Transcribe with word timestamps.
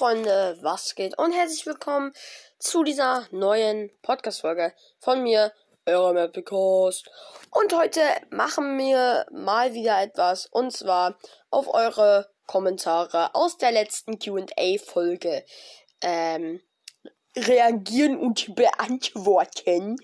Freunde, 0.00 0.56
was 0.62 0.94
geht? 0.94 1.18
Und 1.18 1.32
herzlich 1.32 1.66
willkommen 1.66 2.14
zu 2.58 2.84
dieser 2.84 3.26
neuen 3.32 3.90
Podcast-Folge 4.00 4.72
von 4.98 5.22
mir, 5.22 5.52
eurem 5.84 6.16
Epicast. 6.16 7.10
Und 7.50 7.76
heute 7.76 8.00
machen 8.30 8.78
wir 8.78 9.26
mal 9.30 9.74
wieder 9.74 10.00
etwas, 10.00 10.46
und 10.46 10.72
zwar 10.72 11.18
auf 11.50 11.68
eure 11.68 12.30
Kommentare 12.46 13.34
aus 13.34 13.58
der 13.58 13.72
letzten 13.72 14.18
QA-Folge 14.18 15.44
ähm, 16.00 16.62
reagieren 17.36 18.16
und 18.16 18.54
beantworten. 18.54 19.98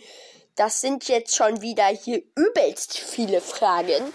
Das 0.57 0.83
sind 0.83 1.09
jetzt 1.09 1.35
schon 1.35 1.63
wieder 1.63 1.87
hier 1.87 2.23
übelst 2.35 2.99
viele 2.99 3.41
Fragen. 3.41 4.13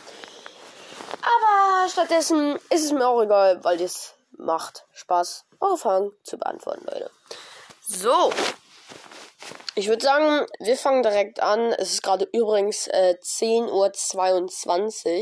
Aber 1.23 1.89
stattdessen 1.89 2.57
ist 2.69 2.85
es 2.85 2.91
mir 2.91 3.07
auch 3.07 3.23
egal, 3.23 3.63
weil 3.63 3.79
das 3.79 4.13
macht 4.41 4.85
Spaß, 4.93 5.45
eure 5.59 5.77
zu 6.23 6.37
beantworten, 6.37 6.85
Leute. 6.85 7.09
So. 7.87 8.31
Ich 9.75 9.87
würde 9.87 10.03
sagen, 10.03 10.45
wir 10.59 10.75
fangen 10.75 11.01
direkt 11.01 11.41
an. 11.41 11.71
Es 11.73 11.93
ist 11.93 12.03
gerade 12.03 12.27
übrigens 12.33 12.87
äh, 12.87 13.15
10.22 13.21 13.69
Uhr. 13.71 15.21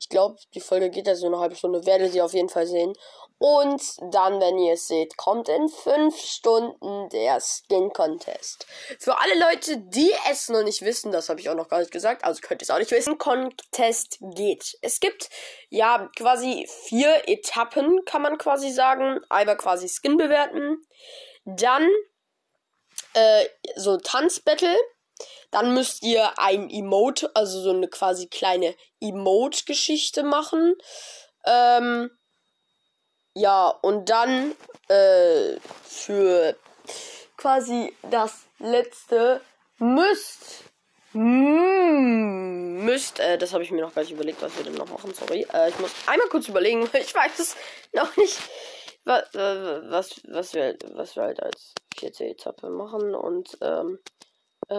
Ich 0.00 0.08
glaube, 0.10 0.36
die 0.54 0.60
Folge 0.60 0.90
geht 0.90 1.06
ja 1.06 1.14
so 1.14 1.26
eine 1.26 1.38
halbe 1.38 1.56
Stunde. 1.56 1.86
Werdet 1.86 2.14
ihr 2.14 2.24
auf 2.24 2.34
jeden 2.34 2.50
Fall 2.50 2.66
sehen. 2.66 2.92
Und 3.38 3.82
dann, 4.12 4.40
wenn 4.40 4.58
ihr 4.58 4.74
es 4.74 4.86
seht, 4.88 5.16
kommt 5.16 5.48
in 5.48 5.68
5 5.68 6.18
Stunden 6.18 7.08
der 7.10 7.38
Skin 7.40 7.90
Contest. 7.92 8.66
Für 8.98 9.18
alle 9.20 9.38
Leute, 9.38 9.78
die 9.78 10.10
es 10.30 10.48
noch 10.48 10.62
nicht 10.62 10.82
wissen, 10.82 11.12
das 11.12 11.28
habe 11.28 11.40
ich 11.40 11.50
auch 11.50 11.54
noch 11.54 11.68
gar 11.68 11.80
nicht 11.80 11.90
gesagt, 11.90 12.24
also 12.24 12.40
könnt 12.40 12.62
ihr 12.62 12.64
es 12.64 12.70
auch 12.70 12.78
nicht 12.78 12.90
wissen, 12.90 13.18
Contest 13.18 14.18
geht. 14.20 14.78
Es 14.80 15.00
gibt 15.00 15.28
ja 15.68 16.08
quasi 16.16 16.66
vier 16.84 17.28
Etappen, 17.28 18.04
kann 18.06 18.22
man 18.22 18.38
quasi 18.38 18.70
sagen. 18.70 19.20
Einmal 19.28 19.58
quasi 19.58 19.88
Skin 19.88 20.16
bewerten, 20.16 20.82
dann 21.44 21.86
äh, 23.16 23.48
so 23.76 23.96
Tanzbattle. 23.96 24.76
Dann 25.50 25.74
müsst 25.74 26.02
ihr 26.02 26.38
ein 26.38 26.68
Emote, 26.68 27.30
also 27.34 27.60
so 27.60 27.70
eine 27.70 27.88
quasi 27.88 28.26
kleine 28.26 28.74
Emote-Geschichte 29.00 30.22
machen. 30.22 30.74
Ähm, 31.46 32.10
ja, 33.34 33.68
und 33.68 34.10
dann 34.10 34.54
äh, 34.88 35.56
für 35.84 36.56
quasi 37.36 37.94
das 38.10 38.44
letzte 38.58 39.40
müsst 39.78 40.64
müsst, 41.12 43.20
äh, 43.20 43.38
das 43.38 43.54
habe 43.54 43.64
ich 43.64 43.70
mir 43.70 43.80
noch 43.80 43.94
gar 43.94 44.02
nicht 44.02 44.12
überlegt, 44.12 44.42
was 44.42 44.56
wir 44.56 44.64
denn 44.64 44.74
noch 44.74 44.88
machen, 44.88 45.14
sorry. 45.14 45.46
Äh, 45.52 45.70
ich 45.70 45.78
muss 45.78 45.92
einmal 46.06 46.28
kurz 46.28 46.48
überlegen, 46.48 46.88
weil 46.92 47.02
ich 47.02 47.14
weiß 47.14 47.38
es 47.38 47.56
noch 47.92 48.14
nicht, 48.16 48.38
was, 49.04 49.24
was, 49.32 50.20
was, 50.28 50.54
wir, 50.54 50.76
was 50.92 51.16
wir 51.16 51.22
halt 51.22 51.42
als 51.42 51.72
vierte 51.98 52.24
Etappe 52.24 52.70
machen. 52.70 53.14
Und, 53.14 53.56
ähm, 53.60 53.98
äh, 54.68 54.74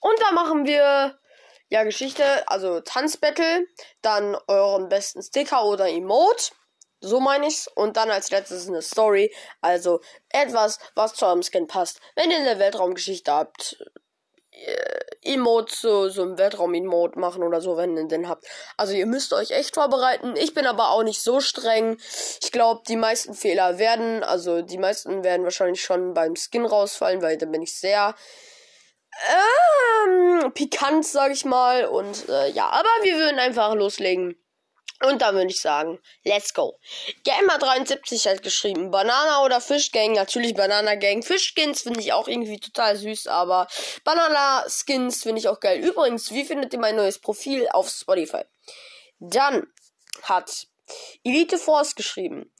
und 0.00 0.20
da 0.20 0.32
machen 0.32 0.66
wir 0.66 1.18
ja, 1.70 1.84
Geschichte, 1.84 2.24
also 2.46 2.80
Tanzbattle, 2.80 3.66
dann 4.00 4.36
euren 4.46 4.88
besten 4.88 5.22
Sticker 5.22 5.64
oder 5.64 5.88
Emote. 5.88 6.52
So 7.00 7.20
meine 7.20 7.46
ich's. 7.46 7.68
Und 7.68 7.96
dann 7.96 8.10
als 8.10 8.30
letztes 8.30 8.68
eine 8.68 8.82
Story. 8.82 9.32
Also 9.60 10.00
etwas, 10.30 10.78
was 10.94 11.14
zu 11.14 11.26
eurem 11.26 11.42
Skin 11.42 11.66
passt. 11.66 12.00
Wenn 12.16 12.30
ihr 12.30 12.38
eine 12.38 12.58
Weltraumgeschichte 12.58 13.30
habt, 13.30 13.84
äh, 14.50 15.00
Emote, 15.22 15.74
so, 15.74 16.08
so 16.08 16.22
ein 16.22 16.38
Weltraum-Emote 16.38 17.18
machen 17.18 17.42
oder 17.42 17.60
so, 17.60 17.76
wenn 17.76 17.96
ihr 17.96 18.08
den 18.08 18.28
habt. 18.28 18.46
Also 18.76 18.94
ihr 18.94 19.06
müsst 19.06 19.32
euch 19.32 19.50
echt 19.50 19.74
vorbereiten. 19.74 20.34
Ich 20.36 20.54
bin 20.54 20.66
aber 20.66 20.90
auch 20.90 21.02
nicht 21.02 21.22
so 21.22 21.40
streng. 21.40 21.98
Ich 22.42 22.52
glaube, 22.52 22.82
die 22.88 22.96
meisten 22.96 23.34
Fehler 23.34 23.78
werden, 23.78 24.22
also 24.22 24.62
die 24.62 24.78
meisten 24.78 25.24
werden 25.24 25.44
wahrscheinlich 25.44 25.82
schon 25.82 26.14
beim 26.14 26.34
Skin 26.36 26.64
rausfallen, 26.64 27.22
weil 27.22 27.38
da 27.38 27.46
bin 27.46 27.62
ich 27.62 27.78
sehr 27.78 28.14
ähm, 30.06 30.52
pikant, 30.52 31.06
sag 31.06 31.32
ich 31.32 31.44
mal. 31.44 31.86
Und 31.86 32.28
äh, 32.28 32.50
ja, 32.50 32.68
aber 32.68 32.88
wir 33.02 33.16
würden 33.16 33.38
einfach 33.38 33.74
loslegen. 33.74 34.36
Und 35.04 35.22
dann 35.22 35.36
würde 35.36 35.50
ich 35.50 35.60
sagen, 35.60 36.00
let's 36.24 36.52
go. 36.54 36.78
Gamer73 37.24 38.28
hat 38.28 38.42
geschrieben, 38.42 38.90
Banana 38.90 39.44
oder 39.44 39.60
Fischgang? 39.60 40.12
Natürlich 40.12 40.54
Banana 40.54 40.96
Gang. 40.96 41.24
Fischskins 41.24 41.82
finde 41.82 42.00
ich 42.00 42.12
auch 42.12 42.26
irgendwie 42.26 42.58
total 42.58 42.96
süß, 42.96 43.28
aber 43.28 43.68
Banana 44.02 44.64
Skins 44.68 45.22
finde 45.22 45.38
ich 45.38 45.48
auch 45.48 45.60
geil. 45.60 45.78
Übrigens, 45.78 46.32
wie 46.32 46.44
findet 46.44 46.72
ihr 46.72 46.80
mein 46.80 46.96
neues 46.96 47.20
Profil 47.20 47.68
auf 47.70 47.88
Spotify? 47.88 48.42
Dann 49.20 49.66
hat 50.22 50.66
Elite 51.22 51.58
Force 51.58 51.94
geschrieben. 51.94 52.52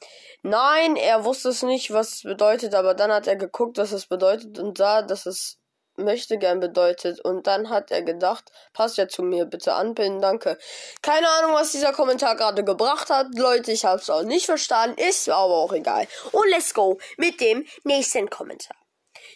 Nein, 0.42 0.96
er 0.96 1.24
wusste 1.24 1.48
es 1.48 1.62
nicht, 1.62 1.90
was 1.90 2.14
es 2.14 2.22
bedeutet, 2.22 2.74
aber 2.74 2.94
dann 2.94 3.10
hat 3.10 3.26
er 3.26 3.36
geguckt, 3.36 3.78
was 3.78 3.90
es 3.90 4.06
bedeutet 4.06 4.58
und 4.58 4.78
sah, 4.78 5.02
dass 5.02 5.26
es 5.26 5.57
möchte 5.98 6.38
gern 6.38 6.60
bedeutet. 6.60 7.20
Und 7.20 7.46
dann 7.46 7.70
hat 7.70 7.90
er 7.90 8.02
gedacht, 8.02 8.50
passt 8.72 8.96
ja 8.96 9.08
zu 9.08 9.22
mir, 9.22 9.44
bitte 9.44 9.74
anpinnen, 9.74 10.20
danke. 10.20 10.58
Keine 11.02 11.28
Ahnung, 11.28 11.54
was 11.54 11.72
dieser 11.72 11.92
Kommentar 11.92 12.36
gerade 12.36 12.64
gebracht 12.64 13.10
hat, 13.10 13.28
Leute, 13.36 13.72
ich 13.72 13.84
hab's 13.84 14.10
auch 14.10 14.22
nicht 14.22 14.46
verstanden, 14.46 14.98
ist 14.98 15.28
aber 15.28 15.54
auch 15.54 15.72
egal. 15.72 16.06
Und 16.32 16.48
let's 16.50 16.74
go 16.74 16.98
mit 17.16 17.40
dem 17.40 17.66
nächsten 17.84 18.30
Kommentar. 18.30 18.76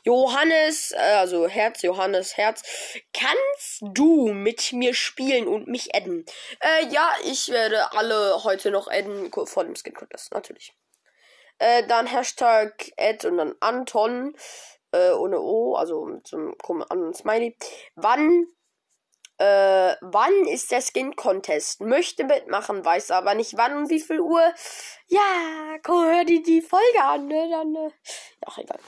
Johannes, 0.05 0.93
äh, 0.93 0.97
also 0.97 1.47
Herz, 1.47 1.83
Johannes, 1.83 2.37
Herz, 2.37 2.63
kannst 3.13 3.81
du 3.81 4.33
mit 4.33 4.73
mir 4.73 4.95
spielen 4.95 5.47
und 5.47 5.69
mich 5.69 5.95
adden? 5.95 6.25
Äh, 6.61 6.87
ja, 6.87 7.09
ich 7.25 7.49
werde 7.51 7.93
alle 7.93 8.43
heute 8.43 8.71
noch 8.71 8.89
adden 8.89 9.31
vor 9.47 9.65
dem 9.65 9.77
Skin 9.77 9.95
Contest, 9.95 10.33
natürlich. 10.33 10.75
Äh, 11.59 11.87
dann 11.87 12.07
Hashtag 12.07 12.91
Ad 12.97 13.27
und 13.27 13.37
dann 13.37 13.55
Anton 13.61 14.35
äh, 14.93 15.13
ohne 15.13 15.41
O, 15.41 15.75
also 15.75 16.21
so 16.25 16.37
einem 16.37 16.85
anderen 16.89 17.15
Smiley. 17.15 17.57
Wann, 17.97 18.47
äh, 19.39 19.95
wann 20.01 20.47
ist 20.47 20.71
der 20.71 20.83
Skin 20.83 21.17
Contest? 21.17 21.81
Möchte 21.81 22.25
mitmachen, 22.25 22.85
weiß 22.85 23.11
aber 23.11 23.35
nicht 23.35 23.57
wann 23.57 23.77
und 23.77 23.91
wie 23.91 24.01
viel 24.01 24.21
Uhr. 24.21 24.55
Ja, 25.09 25.79
komm, 25.83 26.05
hör 26.05 26.25
dir 26.25 26.43
die 26.43 26.63
Folge 26.63 27.03
an, 27.03 27.27
ne? 27.27 27.49
Dann, 27.51 27.75
äh, 27.75 27.91
ach, 28.47 28.59
egal. 28.59 28.79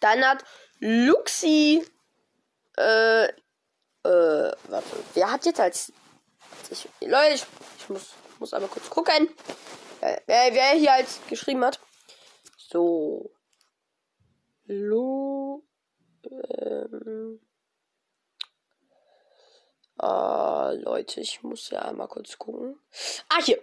Dann 0.00 0.24
hat 0.24 0.44
Luxi, 0.80 1.84
äh, 2.76 3.24
äh, 3.26 3.30
warte, 4.02 5.04
wer 5.14 5.32
hat 5.32 5.46
jetzt 5.46 5.60
als, 5.60 5.92
ich, 6.70 6.88
Leute, 7.00 7.34
ich, 7.34 7.46
ich 7.78 7.88
muss, 7.88 8.14
muss 8.38 8.54
einmal 8.54 8.70
kurz 8.70 8.88
gucken, 8.90 9.28
wer, 10.00 10.22
wer 10.26 10.70
hier 10.72 10.92
als 10.92 11.20
geschrieben 11.28 11.64
hat. 11.64 11.80
So. 12.56 13.30
Lu. 14.68 15.62
Ähm, 16.24 17.40
äh, 20.00 20.74
Leute, 20.74 21.20
ich 21.20 21.42
muss 21.42 21.70
ja 21.70 21.80
einmal 21.80 22.08
kurz 22.08 22.38
gucken. 22.38 22.78
Ah, 23.30 23.42
hier. 23.42 23.58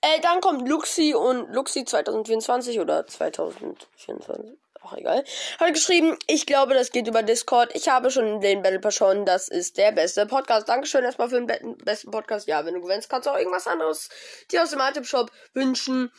Äh, 0.00 0.20
dann 0.20 0.40
kommt 0.40 0.68
Luxi 0.68 1.14
und 1.14 1.52
Luxi 1.54 1.84
2024 1.84 2.80
oder 2.80 3.06
2024. 3.06 4.58
Auch 4.82 4.94
egal. 4.94 5.24
Hat 5.60 5.72
geschrieben, 5.72 6.18
ich 6.26 6.44
glaube, 6.44 6.74
das 6.74 6.90
geht 6.90 7.06
über 7.06 7.22
Discord. 7.22 7.70
Ich 7.74 7.88
habe 7.88 8.10
schon 8.10 8.40
den 8.40 8.62
Battle 8.62 8.80
Pass 8.80 8.96
schon. 8.96 9.24
Das 9.24 9.48
ist 9.48 9.78
der 9.78 9.92
beste 9.92 10.26
Podcast. 10.26 10.68
Dankeschön 10.68 11.04
erstmal 11.04 11.28
für 11.28 11.40
den 11.40 11.76
besten 11.78 12.10
Podcast. 12.10 12.48
Ja, 12.48 12.66
wenn 12.66 12.74
du 12.74 12.80
gewinnst, 12.80 13.08
kannst 13.08 13.26
du 13.26 13.30
auch 13.30 13.38
irgendwas 13.38 13.68
anderes 13.68 14.08
dir 14.50 14.62
aus 14.62 14.70
dem 14.70 14.80
Item 14.80 15.04
Shop 15.04 15.30
wünschen. 15.54 16.10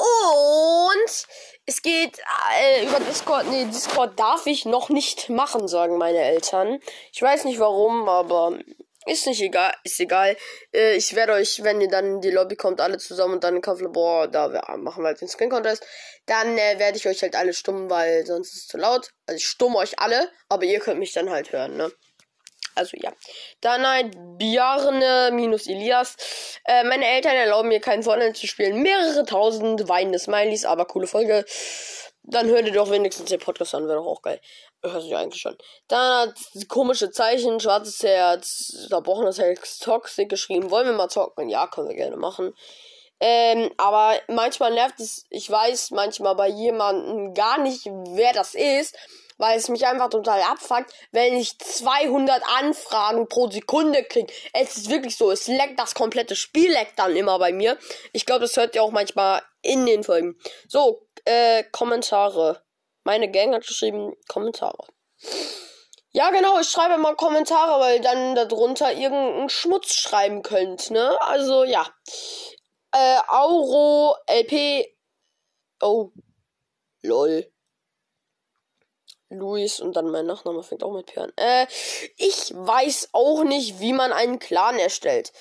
Und 0.00 1.26
es 1.66 1.82
geht 1.82 2.18
äh, 2.58 2.86
über 2.86 3.00
Discord. 3.00 3.46
Nee, 3.48 3.66
Discord 3.66 4.18
darf 4.18 4.46
ich 4.46 4.64
noch 4.64 4.88
nicht 4.88 5.28
machen, 5.28 5.68
sagen 5.68 5.98
meine 5.98 6.20
Eltern. 6.20 6.80
Ich 7.12 7.20
weiß 7.20 7.44
nicht 7.44 7.60
warum, 7.60 8.08
aber 8.08 8.58
ist 9.06 9.26
nicht 9.26 9.42
egal. 9.42 9.74
Ist 9.84 10.00
egal. 10.00 10.36
Äh, 10.72 10.96
ich 10.96 11.14
werde 11.14 11.34
euch, 11.34 11.62
wenn 11.62 11.80
ihr 11.80 11.88
dann 11.88 12.06
in 12.06 12.20
die 12.20 12.30
Lobby 12.30 12.56
kommt, 12.56 12.80
alle 12.80 12.98
zusammen 12.98 13.34
und 13.34 13.44
dann 13.44 13.56
in 13.56 13.62
Kaufle, 13.62 13.88
boah, 13.88 14.26
da 14.26 14.48
machen 14.78 15.02
wir 15.02 15.08
halt 15.08 15.20
den 15.20 15.28
Skin 15.28 15.50
Contest. 15.50 15.86
Dann 16.26 16.56
äh, 16.56 16.78
werde 16.78 16.96
ich 16.96 17.06
euch 17.06 17.22
halt 17.22 17.36
alle 17.36 17.52
stummen, 17.52 17.90
weil 17.90 18.24
sonst 18.24 18.54
ist 18.54 18.62
es 18.62 18.66
zu 18.68 18.78
laut. 18.78 19.10
Also 19.26 19.36
ich 19.36 19.46
stumme 19.46 19.76
euch 19.76 19.98
alle, 19.98 20.30
aber 20.48 20.64
ihr 20.64 20.80
könnt 20.80 20.98
mich 20.98 21.12
dann 21.12 21.30
halt 21.30 21.52
hören, 21.52 21.76
ne? 21.76 21.92
Also 22.74 22.96
ja. 23.00 23.12
Dann 23.60 23.84
ein 23.84 24.38
Bjarne 24.38 25.30
minus 25.32 25.66
Elias. 25.66 26.16
Äh, 26.64 26.84
meine 26.84 27.06
Eltern 27.06 27.34
erlauben 27.34 27.68
mir 27.68 27.80
keinen 27.80 28.02
Fortnite 28.02 28.34
zu 28.34 28.46
spielen. 28.46 28.82
Mehrere 28.82 29.24
tausend 29.24 29.88
weinende 29.88 30.18
Smileys, 30.18 30.64
aber 30.64 30.84
coole 30.86 31.06
Folge. 31.06 31.44
Dann 32.22 32.48
hört 32.48 32.66
ihr 32.66 32.72
doch 32.72 32.90
wenigstens 32.90 33.30
den 33.30 33.40
Podcast 33.40 33.74
an, 33.74 33.88
wäre 33.88 33.98
doch 33.98 34.06
auch 34.06 34.22
geil. 34.22 34.40
Hört 34.82 35.02
sich 35.02 35.16
eigentlich 35.16 35.40
schon. 35.40 35.56
Dann 35.88 36.28
hat 36.28 36.38
komische 36.68 37.10
Zeichen, 37.10 37.60
schwarzes 37.60 38.02
Herz, 38.02 38.86
zerbrochenes 38.88 39.38
Herz, 39.38 39.78
Toxic 39.78 40.28
geschrieben. 40.28 40.70
Wollen 40.70 40.86
wir 40.86 40.94
mal 40.94 41.08
zocken? 41.08 41.48
Ja, 41.48 41.66
können 41.66 41.88
wir 41.88 41.96
gerne 41.96 42.16
machen. 42.16 42.54
Ähm, 43.20 43.70
aber 43.76 44.18
manchmal 44.28 44.72
nervt 44.72 44.98
es, 44.98 45.26
ich 45.28 45.50
weiß 45.50 45.90
manchmal 45.90 46.34
bei 46.36 46.48
jemandem 46.48 47.34
gar 47.34 47.58
nicht, 47.58 47.84
wer 47.84 48.32
das 48.32 48.54
ist, 48.54 48.96
weil 49.40 49.58
es 49.58 49.68
mich 49.68 49.86
einfach 49.86 50.10
total 50.10 50.42
abfuckt, 50.42 50.92
wenn 51.12 51.34
ich 51.34 51.58
200 51.58 52.42
Anfragen 52.58 53.26
pro 53.26 53.50
Sekunde 53.50 54.04
kriege. 54.04 54.32
Es 54.52 54.76
ist 54.76 54.90
wirklich 54.90 55.16
so, 55.16 55.30
es 55.30 55.46
leckt, 55.48 55.78
das 55.78 55.94
komplette 55.94 56.36
Spiel 56.36 56.70
leckt 56.70 56.98
dann 56.98 57.16
immer 57.16 57.38
bei 57.38 57.52
mir. 57.52 57.78
Ich 58.12 58.26
glaube, 58.26 58.42
das 58.42 58.56
hört 58.56 58.74
ihr 58.74 58.82
auch 58.82 58.90
manchmal 58.90 59.42
in 59.62 59.86
den 59.86 60.04
Folgen. 60.04 60.38
So, 60.68 61.06
äh, 61.24 61.64
Kommentare. 61.72 62.62
Meine 63.04 63.30
Gang 63.30 63.54
hat 63.54 63.66
geschrieben, 63.66 64.14
Kommentare. 64.28 64.86
Ja, 66.12 66.30
genau, 66.30 66.60
ich 66.60 66.68
schreibe 66.68 66.98
mal 66.98 67.16
Kommentare, 67.16 67.80
weil 67.80 68.00
dann 68.00 68.34
darunter 68.34 68.92
irgendeinen 68.92 69.48
Schmutz 69.48 69.94
schreiben 69.94 70.42
könnt, 70.42 70.90
ne? 70.90 71.16
Also, 71.22 71.64
ja. 71.64 71.86
Äh, 72.92 73.20
Auro, 73.28 74.16
LP. 74.26 74.86
Oh. 75.80 76.10
Lol. 77.02 77.50
Luis 79.30 79.80
und 79.80 79.94
dann 79.94 80.10
mein 80.10 80.26
Nachname 80.26 80.62
fängt 80.62 80.82
auch 80.82 80.92
mit 80.92 81.06
P 81.06 81.20
an. 81.20 81.32
Äh, 81.36 81.66
ich 82.16 82.52
weiß 82.54 83.10
auch 83.12 83.44
nicht, 83.44 83.80
wie 83.80 83.92
man 83.92 84.12
einen 84.12 84.38
Clan 84.38 84.78
erstellt. 84.78 85.32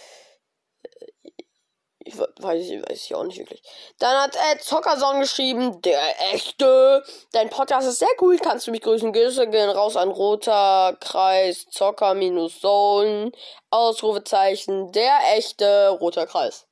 Ich 2.01 2.17
weiß, 2.17 2.31
weiß 2.41 3.05
ich 3.05 3.13
auch 3.13 3.23
nicht 3.23 3.37
wirklich. 3.37 3.61
Dann 3.99 4.15
hat 4.17 4.35
äh, 4.35 4.57
Zockersong 4.59 5.19
geschrieben, 5.19 5.81
der 5.81 6.01
echte. 6.33 7.03
Dein 7.33 7.49
Podcast 7.49 7.87
ist 7.87 7.99
sehr 7.99 8.07
cool, 8.21 8.37
kannst 8.37 8.67
du 8.67 8.71
mich 8.71 8.81
grüßen. 8.81 9.11
Grüße 9.11 9.47
gehen 9.49 9.69
raus 9.69 9.95
an 9.95 10.09
roter 10.09 10.97
Kreis, 11.01 11.65
Zocker 11.69 12.13
minus 12.13 12.59
Zone, 12.61 13.31
Ausrufezeichen, 13.69 14.91
der 14.91 15.19
echte 15.35 15.89
roter 15.89 16.25
Kreis. 16.25 16.65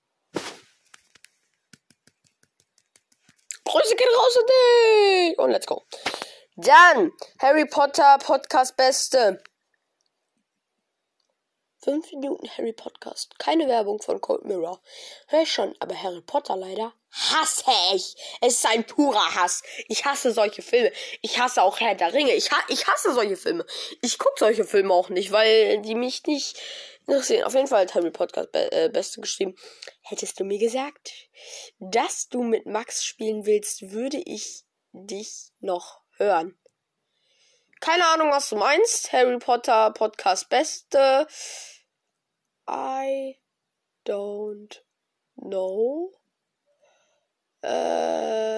Grüße 3.66 3.96
gehen 3.96 4.08
raus 4.16 4.38
an 4.38 4.46
dich! 4.48 5.40
Und 5.40 5.52
let's 5.52 5.68
go. 5.68 5.84
Dann 6.60 7.12
Harry 7.38 7.68
Potter 7.68 8.18
Podcast 8.18 8.76
Beste. 8.78 9.44
5 11.84 12.12
Minuten 12.14 12.50
Harry 12.50 12.74
Podcast. 12.74 13.38
Keine 13.38 13.68
Werbung 13.68 14.02
von 14.02 14.20
Cold 14.20 14.44
Mirror. 14.44 14.82
Hör 15.28 15.44
ich 15.44 15.54
schon, 15.54 15.76
aber 15.80 16.02
Harry 16.02 16.22
Potter 16.22 16.56
leider 16.56 16.94
hasse 17.12 17.70
ich. 17.94 18.16
Es 18.42 18.56
ist 18.56 18.66
ein 18.66 18.88
purer 18.88 19.36
Hass. 19.36 19.62
Ich 19.88 20.04
hasse 20.06 20.32
solche 20.32 20.64
Filme. 20.64 20.92
Ich 21.22 21.38
hasse 21.38 21.62
auch 21.62 21.80
Herr 21.80 21.94
der 21.94 22.12
Ringe. 22.12 22.34
Ich, 22.34 22.50
ha 22.50 22.58
ich 22.70 22.88
hasse 22.88 23.14
solche 23.14 23.38
Filme. 23.38 23.64
Ich 24.02 24.18
gucke 24.18 24.40
solche 24.40 24.64
Filme 24.64 24.96
auch 24.96 25.10
nicht, 25.10 25.32
weil 25.32 25.80
die 25.84 25.94
mich 25.94 26.26
nicht 26.26 26.60
interessieren. 27.06 27.44
Auf 27.44 27.54
jeden 27.54 27.68
Fall 27.68 27.82
hat 27.82 27.94
Harry 27.94 28.10
Podcast 28.10 28.52
be 28.52 28.72
äh, 28.72 28.90
Beste 28.90 29.22
geschrieben. 29.22 29.56
Hättest 30.02 30.40
du 30.40 30.44
mir 30.44 30.58
gesagt, 30.58 31.14
dass 31.78 32.30
du 32.30 32.42
mit 32.42 32.66
Max 32.66 33.06
spielen 33.06 33.46
willst, 33.46 33.92
würde 33.92 34.18
ich 34.18 34.66
dich 34.92 35.52
noch 35.60 36.02
hören. 36.18 36.58
Keine 37.80 38.06
Ahnung, 38.08 38.32
was 38.32 38.50
du 38.50 38.56
meinst. 38.56 39.14
Harry 39.14 39.38
Potter 39.38 39.92
Podcast 39.92 40.50
Beste. 40.50 41.28
I 42.70 43.38
don't 44.06 44.82
know. 45.36 46.12
Ähm, 47.64 48.58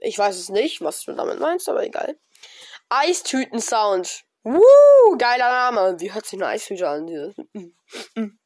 ich 0.00 0.18
weiß 0.18 0.36
es 0.36 0.48
nicht, 0.48 0.80
was 0.80 1.04
du 1.04 1.12
damit 1.12 1.40
meinst, 1.40 1.68
aber 1.68 1.84
egal. 1.84 2.18
Eistüten-Sound. 2.88 4.24
Woo, 4.44 5.16
geiler 5.18 5.50
Name. 5.50 6.00
Wie 6.00 6.12
hört 6.12 6.24
sich 6.26 6.38
eine 6.38 6.46
Eistüte 6.48 6.88
an? 6.88 7.06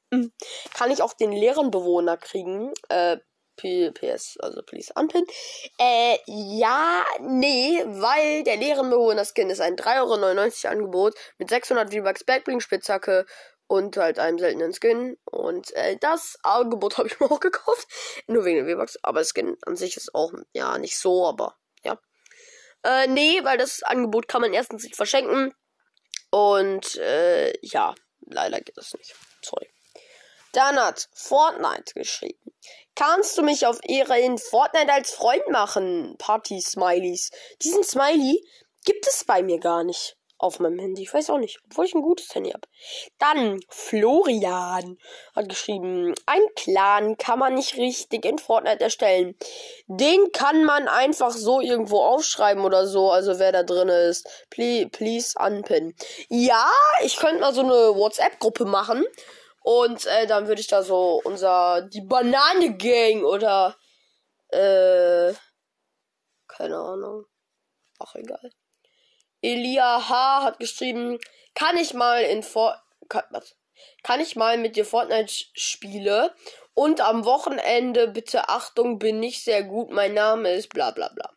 Kann 0.75 0.91
ich 0.91 1.03
auch 1.03 1.13
den 1.15 1.33
leeren 1.33 1.71
Bewohner 1.71 2.17
kriegen? 2.17 2.73
Äh, 2.89 3.19
PS, 3.63 4.37
also 4.41 4.63
please 4.63 4.93
unpin. 4.95 5.25
Äh, 5.79 6.19
ja, 6.27 7.05
nee, 7.21 7.83
weil 7.87 8.43
der 8.45 8.57
leeren 8.57 8.91
Bewohner 8.91 9.25
Skin 9.25 9.51
ist 9.51 9.61
ein 9.61 9.77
3,99 9.77 10.65
Euro 10.65 10.73
Angebot 10.73 11.15
mit 11.39 11.49
600 11.49 11.93
V-Bucks 11.93 12.25
Backbling 12.25 12.61
Spitzhacke 12.61 13.27
und 13.67 13.97
halt 13.97 14.19
einem 14.19 14.39
seltenen 14.39 14.75
Skin. 14.75 15.17
Und 15.25 15.73
äh, 15.75 15.97
das 15.99 16.39
Angebot 16.43 16.97
habe 16.99 17.09
ich 17.09 17.19
mir 17.21 17.31
auch 17.31 17.41
gekauft. 17.41 17.89
Nur 18.27 18.45
wegen 18.45 18.59
den 18.59 18.69
V-Bucks. 18.69 18.99
Aber 19.03 19.25
Skin 19.25 19.57
an 19.65 19.77
sich 19.77 19.97
ist 19.97 20.15
auch, 20.15 20.33
ja, 20.53 20.77
nicht 20.79 20.99
so, 20.99 21.27
aber 21.27 21.57
ja. 21.83 21.99
Äh, 22.83 23.07
nee, 23.07 23.43
weil 23.45 23.59
das 23.59 23.83
Angebot 23.83 24.29
kann 24.29 24.43
man 24.43 24.53
erstens 24.53 24.85
nicht 24.85 24.97
verschenken. 24.97 25.55
Und 26.31 26.97
äh, 26.97 27.53
ja, 27.63 27.95
leider 28.27 28.61
geht 28.61 28.77
das 28.77 28.93
nicht. 28.95 29.15
Sorry. 29.43 29.72
Dann 30.53 30.77
hat 30.77 31.09
Fortnite 31.15 31.95
geschrieben. 31.95 32.53
Kannst 32.95 33.39
du 33.39 33.43
mich 33.43 33.67
auf 33.67 33.79
Ehre 33.83 34.19
in 34.21 34.39
Fortnite 34.39 34.93
als 34.93 35.13
Freund 35.13 35.49
machen? 35.49 36.15
Party-Smileys. 36.19 37.31
Diesen 37.63 37.85
Smiley 37.85 38.45
gibt 38.85 39.07
es 39.07 39.25
bei 39.25 39.43
mir 39.43 39.59
gar 39.59 39.83
nicht 39.83 40.17
auf 40.43 40.59
meinem 40.59 40.79
Handy. 40.79 41.03
Ich 41.03 41.15
weiß 41.15 41.31
auch 41.31 41.39
nicht, 41.39 41.61
obwohl 41.65 41.87
ich 41.87 41.95
ein 41.95 42.03
gutes 42.03 42.35
Handy 42.35 42.51
habe. 42.51 42.67
Dann 43.19 43.61
Florian 43.69 44.99
hat 45.35 45.49
geschrieben, 45.49 46.15
ein 46.27 46.43
Clan 46.57 47.17
kann 47.17 47.39
man 47.39 47.55
nicht 47.55 47.77
richtig 47.77 48.25
in 48.25 48.39
Fortnite 48.39 48.81
erstellen. 48.81 49.37
Den 49.87 50.33
kann 50.33 50.65
man 50.65 50.89
einfach 50.89 51.31
so 51.31 51.61
irgendwo 51.61 52.01
aufschreiben 52.01 52.65
oder 52.65 52.87
so, 52.87 53.11
also 53.11 53.39
wer 53.39 53.53
da 53.53 53.63
drin 53.63 53.89
ist. 53.89 54.29
Please, 54.51 54.89
please 54.89 55.35
unpin. 55.39 55.95
Ja, 56.29 56.71
ich 57.03 57.17
könnte 57.17 57.41
mal 57.41 57.55
so 57.55 57.61
eine 57.61 57.97
WhatsApp-Gruppe 57.97 58.65
machen. 58.65 59.05
Und 59.63 60.07
äh, 60.07 60.27
dann 60.27 60.49
würde 60.49 60.61
ich 60.61 60.67
da 60.67 60.83
so 60.83 61.21
unser 61.25 61.83
die 61.83 62.01
Banane 62.01 62.77
Gang 62.77 63.25
oder 63.25 63.77
äh 64.49 65.33
keine 66.49 66.77
Ahnung. 66.77 67.25
Ach 67.99 68.15
egal. 68.15 68.51
Elia 69.41 70.09
H. 70.09 70.43
hat 70.45 70.59
geschrieben, 70.59 71.19
kann 71.55 71.77
ich 71.77 71.95
mal 71.95 72.23
in 72.23 72.43
For 72.43 72.81
kann, 73.09 73.25
kann 74.03 74.21
ich 74.21 74.37
mal 74.37 74.59
mit 74.59 74.77
dir 74.77 74.85
Fortnite 74.85 75.33
spiele 75.55 76.35
und 76.75 77.01
am 77.01 77.25
Wochenende 77.25 78.09
bitte 78.09 78.49
Achtung, 78.49 78.99
bin 78.99 79.21
nicht 79.21 79.45
sehr 79.45 79.63
gut, 79.63 79.91
mein 79.91 80.15
Name 80.15 80.53
ist 80.53 80.69
bla 80.69 80.91
bla 80.93 81.09
bla. 81.09 81.31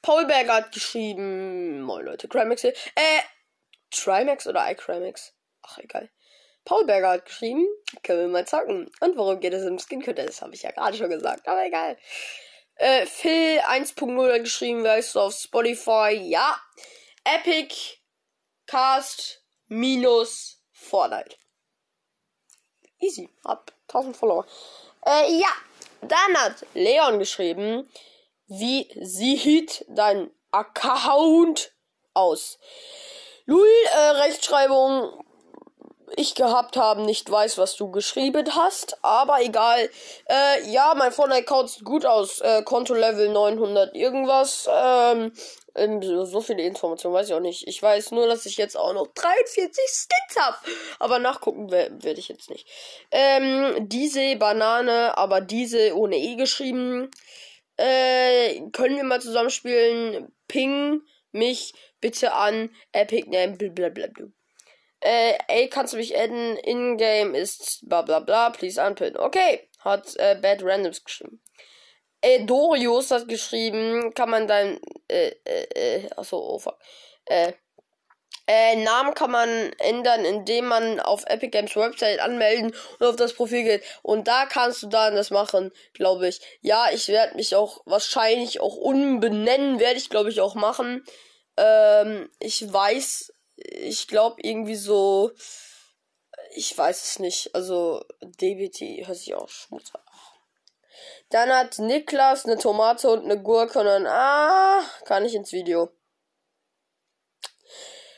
Paul 0.00 0.26
Berger 0.26 0.54
hat 0.54 0.72
geschrieben, 0.72 1.82
moin 1.82 2.04
Leute, 2.04 2.28
Crimex 2.28 2.62
hier. 2.62 2.72
Äh, 2.94 3.20
Trimax 3.90 4.46
oder 4.46 4.70
iCrimex? 4.70 5.34
Ach 5.62 5.78
egal. 5.78 6.10
Paul 6.64 6.86
Berger 6.86 7.10
hat 7.10 7.26
geschrieben, 7.26 7.66
können 8.02 8.20
wir 8.20 8.28
mal 8.28 8.46
zocken. 8.46 8.90
Und 9.00 9.16
worum 9.16 9.40
geht 9.40 9.52
es 9.52 9.64
im 9.64 9.78
Skin 9.78 10.02
Contest? 10.02 10.28
Das 10.28 10.42
habe 10.42 10.54
ich 10.54 10.62
ja 10.62 10.70
gerade 10.70 10.96
schon 10.96 11.10
gesagt, 11.10 11.48
aber 11.48 11.64
egal. 11.66 11.98
Äh, 12.76 13.06
Phil 13.06 13.58
1.0 13.60 14.32
hat 14.32 14.44
geschrieben, 14.44 14.84
weißt 14.84 15.14
du 15.14 15.20
auf 15.20 15.34
Spotify? 15.34 16.12
Ja. 16.12 16.56
Epic 17.24 17.98
Cast 18.66 19.42
minus 19.68 20.62
Fortnite. 20.72 21.36
Easy. 23.00 23.28
Hab 23.44 23.72
1000 23.88 24.16
Follower. 24.16 24.46
Äh, 25.04 25.38
ja. 25.38 25.50
Dann 26.00 26.36
hat 26.38 26.66
Leon 26.74 27.18
geschrieben, 27.18 27.88
wie 28.46 28.88
sieht 29.00 29.84
dein 29.88 30.30
Account 30.50 31.72
aus? 32.12 32.58
Louis, 33.46 33.68
äh, 33.92 33.98
Rechtschreibung 33.98 35.24
ich 36.16 36.34
gehabt 36.34 36.76
haben, 36.76 37.04
nicht 37.04 37.30
weiß, 37.30 37.58
was 37.58 37.76
du 37.76 37.90
geschrieben 37.90 38.46
hast. 38.54 38.98
Aber 39.02 39.42
egal. 39.42 39.88
Äh, 40.28 40.70
ja, 40.70 40.94
mein 40.96 41.12
Fortnite-Account 41.12 41.70
sieht 41.70 41.84
gut 41.84 42.06
aus. 42.06 42.40
Äh, 42.40 42.62
Konto-Level 42.62 43.30
900 43.30 43.94
irgendwas. 43.94 44.68
Ähm, 44.72 45.32
so 45.74 46.40
viele 46.40 46.62
Informationen 46.62 47.14
weiß 47.14 47.28
ich 47.28 47.34
auch 47.34 47.40
nicht. 47.40 47.66
Ich 47.66 47.82
weiß 47.82 48.10
nur, 48.12 48.26
dass 48.26 48.46
ich 48.46 48.56
jetzt 48.56 48.76
auch 48.76 48.92
noch 48.92 49.06
43 49.14 49.84
Skins 49.86 50.36
habe. 50.38 50.56
Aber 50.98 51.18
nachgucken 51.18 51.70
werde 51.70 52.18
ich 52.18 52.28
jetzt 52.28 52.50
nicht. 52.50 52.66
Ähm, 53.10 53.88
diese 53.88 54.36
Banane, 54.36 55.16
aber 55.16 55.40
diese 55.40 55.96
ohne 55.96 56.16
E 56.16 56.36
geschrieben. 56.36 57.10
Äh, 57.76 58.60
können 58.72 58.96
wir 58.96 59.04
mal 59.04 59.20
zusammenspielen? 59.20 60.30
Ping 60.46 61.00
mich 61.32 61.72
bitte 62.00 62.34
an 62.34 62.70
Epic 62.92 63.30
Name 63.30 63.56
blablabla. 63.56 64.08
Äh, 65.02 65.36
ey, 65.48 65.68
kannst 65.68 65.92
du 65.92 65.96
mich 65.96 66.16
adden? 66.16 66.56
In-game 66.56 67.34
ist 67.34 67.80
bla 67.88 68.02
bla 68.02 68.20
bla, 68.20 68.50
please 68.50 68.80
unpin. 68.80 69.16
Okay, 69.16 69.68
hat 69.80 70.14
äh, 70.16 70.36
Bad 70.40 70.62
Randoms 70.62 71.04
geschrieben. 71.04 71.42
Äh, 72.20 72.44
Dorius 72.44 73.10
hat 73.10 73.28
geschrieben, 73.28 74.14
kann 74.14 74.30
man 74.30 74.46
dein, 74.46 74.80
äh, 75.08 75.32
äh, 75.44 76.04
äh, 76.04 76.10
achso, 76.16 76.38
oh 76.38 76.58
fuck. 76.60 76.78
Äh, 77.24 77.52
äh, 78.46 78.76
Namen 78.76 79.14
kann 79.14 79.30
man 79.30 79.72
ändern, 79.78 80.24
indem 80.24 80.66
man 80.66 81.00
auf 81.00 81.24
Epic 81.26 81.50
Games 81.50 81.74
Website 81.74 82.20
anmelden 82.20 82.74
und 82.98 83.06
auf 83.06 83.16
das 83.16 83.34
Profil 83.34 83.64
geht. 83.64 83.82
Und 84.02 84.28
da 84.28 84.46
kannst 84.46 84.82
du 84.82 84.88
dann 84.88 85.16
das 85.16 85.30
machen, 85.30 85.72
glaube 85.94 86.28
ich. 86.28 86.40
Ja, 86.60 86.86
ich 86.92 87.08
werde 87.08 87.36
mich 87.36 87.56
auch 87.56 87.82
wahrscheinlich 87.86 88.60
auch 88.60 88.76
umbenennen, 88.76 89.80
werde 89.80 89.98
ich, 89.98 90.10
glaube 90.10 90.30
ich, 90.30 90.40
auch 90.40 90.54
machen. 90.54 91.04
Ähm, 91.56 92.30
ich 92.40 92.72
weiß 92.72 93.32
ich 93.72 94.08
glaube 94.08 94.40
irgendwie 94.42 94.76
so, 94.76 95.32
ich 96.54 96.76
weiß 96.76 97.04
es 97.04 97.18
nicht. 97.18 97.54
Also 97.54 98.04
DBT 98.20 99.06
hört 99.06 99.18
sich 99.18 99.34
auch 99.34 99.48
schmutzig. 99.48 99.94
Dann 101.30 101.50
hat 101.50 101.78
Niklas 101.78 102.44
eine 102.44 102.58
Tomate 102.58 103.08
und 103.08 103.24
eine 103.24 103.40
Gurke 103.40 103.78
und 103.78 103.86
dann, 103.86 104.06
ah, 104.06 104.82
kann 105.06 105.24
ich 105.24 105.34
ins 105.34 105.52
Video. 105.52 105.90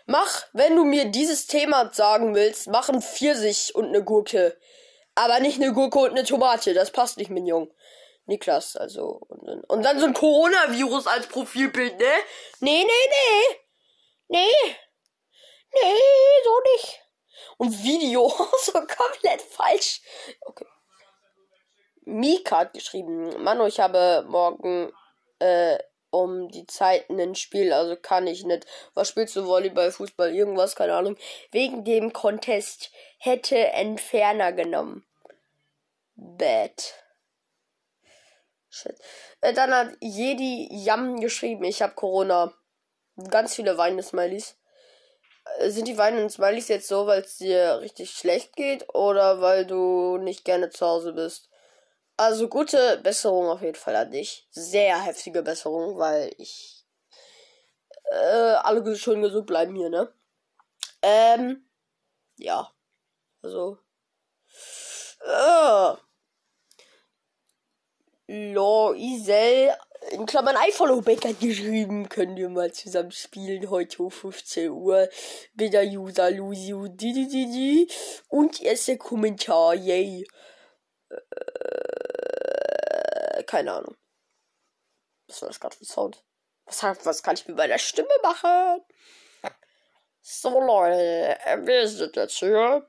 Mach, 0.06 0.46
wenn 0.52 0.76
du 0.76 0.84
mir 0.84 1.06
dieses 1.06 1.46
Thema 1.46 1.92
sagen 1.94 2.34
willst, 2.34 2.66
mach 2.66 2.88
ein 2.88 3.00
Pfirsich 3.00 3.74
und 3.74 3.86
eine 3.86 4.02
Gurke. 4.02 4.58
Aber 5.14 5.38
nicht 5.38 5.62
eine 5.62 5.72
Gurke 5.72 6.00
und 6.00 6.10
eine 6.10 6.24
Tomate, 6.24 6.74
das 6.74 6.90
passt 6.90 7.16
nicht, 7.16 7.30
Jung. 7.30 7.72
Niklas, 8.26 8.76
also. 8.76 9.20
Und 9.28 9.64
und 9.68 9.82
dann 9.82 10.00
so 10.00 10.06
ein 10.06 10.14
Coronavirus 10.14 11.06
als 11.06 11.26
Profilbild, 11.26 11.98
ne? 11.98 12.06
Nee, 12.60 12.84
nee, 12.84 13.10
nee. 13.10 13.60
Nee. 14.28 14.76
Nee, 15.74 16.42
so 16.44 16.60
nicht. 16.72 17.00
Und 17.56 17.84
Video, 17.84 18.28
so 18.62 18.72
komplett 18.72 19.42
falsch. 19.42 20.00
Okay. 20.40 20.66
Mika 22.04 22.58
hat 22.58 22.74
geschrieben, 22.74 23.42
Manu, 23.42 23.66
ich 23.66 23.80
habe 23.80 24.24
morgen 24.28 24.92
äh, 25.38 25.78
um 26.10 26.48
die 26.48 26.66
Zeiten 26.66 27.18
ein 27.18 27.34
Spiel, 27.34 27.72
also 27.72 27.96
kann 27.96 28.26
ich 28.26 28.44
nicht. 28.44 28.66
Was 28.94 29.08
spielst 29.08 29.34
du? 29.36 29.46
Volleyball, 29.46 29.90
Fußball, 29.90 30.34
irgendwas, 30.34 30.76
keine 30.76 30.94
Ahnung. 30.94 31.16
Wegen 31.50 31.84
dem 31.84 32.12
Contest 32.12 32.90
hätte 33.18 33.56
Entferner 33.56 34.52
genommen. 34.52 35.04
Bad. 36.14 36.94
Shit. 38.68 38.96
Äh, 39.40 39.52
dann 39.52 39.72
hat 39.72 39.96
Jedi 40.00 40.68
Yam 40.70 41.20
geschrieben, 41.20 41.64
ich 41.64 41.82
habe 41.82 41.94
Corona. 41.94 42.52
Ganz 43.30 43.54
viele 43.54 43.78
weinende 43.78 44.02
Smileys. 44.02 44.56
Äh, 45.58 45.70
sind 45.70 45.88
die 45.88 45.98
weinenden 45.98 46.30
Smileys 46.30 46.68
jetzt 46.68 46.88
so, 46.88 47.06
weil 47.06 47.22
es 47.22 47.38
dir 47.38 47.80
richtig 47.80 48.10
schlecht 48.10 48.56
geht 48.56 48.94
oder 48.94 49.40
weil 49.40 49.66
du 49.66 50.18
nicht 50.18 50.44
gerne 50.44 50.70
zu 50.70 50.86
Hause 50.86 51.12
bist? 51.12 51.50
Also 52.16 52.48
gute 52.48 52.98
Besserung 53.02 53.48
auf 53.48 53.62
jeden 53.62 53.74
Fall 53.74 53.96
an 53.96 54.10
dich. 54.12 54.46
Sehr 54.50 55.00
heftige 55.02 55.42
Besserung, 55.42 55.98
weil 55.98 56.32
ich 56.38 56.84
äh, 58.10 58.54
alle 58.62 58.96
schön 58.96 59.22
gesund 59.22 59.46
bleiben 59.46 59.74
hier, 59.74 59.90
ne? 59.90 60.12
Ähm, 61.02 61.68
ja. 62.38 62.70
Also. 63.42 63.78
Äh, 65.20 65.94
Loisel 68.26 69.74
in 70.14 70.26
Klammern 70.26 70.56
iFollow-Back 70.68 71.40
geschrieben, 71.40 72.08
können 72.08 72.36
wir 72.36 72.48
mal 72.48 72.72
zusammen 72.72 73.10
spielen 73.10 73.68
heute 73.68 74.04
um 74.04 74.10
15 74.10 74.70
Uhr. 74.70 75.08
Wieder 75.54 75.82
User 75.82 76.30
Lucy 76.30 77.88
und 78.28 78.62
erster 78.62 78.96
Kommentar, 78.96 79.74
yay. 79.74 80.26
Äh, 81.10 81.16
keine 83.42 83.72
Ahnung. 83.72 83.96
Was 85.26 85.42
war 85.42 85.48
das 85.48 85.60
gerade 85.60 85.76
für 85.76 85.84
Sound? 85.84 86.24
Was, 86.66 86.82
was 86.82 87.22
kann 87.22 87.34
ich 87.34 87.46
mit 87.48 87.56
meiner 87.56 87.78
Stimme 87.78 88.08
machen? 88.22 88.80
So 90.20 90.60
Leute, 90.60 91.36
wir 91.64 91.88
sind 91.88 92.16
jetzt 92.16 92.38
hier. 92.38 92.88